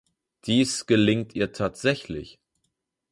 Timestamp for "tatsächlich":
1.53-2.39